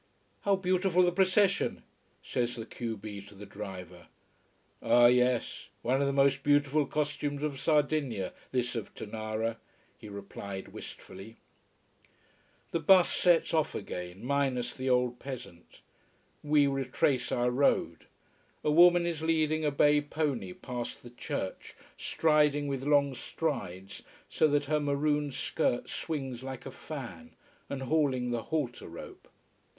"How 0.39 0.55
beautiful 0.55 1.03
the 1.03 1.11
procession!" 1.11 1.83
says 2.23 2.55
the 2.55 2.65
q 2.65 2.97
b 2.97 3.21
to 3.21 3.35
the 3.35 3.45
driver. 3.45 4.07
"Ah 4.81 5.05
yes 5.05 5.69
one 5.83 6.01
of 6.01 6.07
the 6.07 6.11
most 6.11 6.41
beautiful 6.41 6.87
costumes 6.87 7.43
of 7.43 7.59
Sardinia, 7.59 8.33
this 8.49 8.75
of 8.75 8.95
Tonara," 8.95 9.57
he 9.99 10.09
replied 10.09 10.69
wistfully. 10.69 11.35
The 12.71 12.79
bus 12.79 13.13
sets 13.15 13.53
off 13.53 13.75
again 13.75 14.25
minus 14.25 14.73
the 14.73 14.89
old 14.89 15.19
peasant. 15.19 15.81
We 16.43 16.65
retrace 16.65 17.31
our 17.31 17.51
road. 17.51 18.07
A 18.63 18.71
woman 18.71 19.05
is 19.05 19.21
leading 19.21 19.63
a 19.63 19.69
bay 19.69 20.01
pony 20.01 20.51
past 20.51 21.03
the 21.03 21.11
church, 21.11 21.75
striding 21.95 22.67
with 22.67 22.81
long 22.81 23.13
strides, 23.13 24.01
so 24.27 24.47
that 24.47 24.65
her 24.65 24.79
maroon 24.79 25.31
skirt 25.31 25.89
swings 25.89 26.41
like 26.43 26.65
a 26.65 26.71
fan, 26.71 27.35
and 27.69 27.83
hauling 27.83 28.31
the 28.31 28.41
halter 28.45 28.87
rope. 28.87 29.27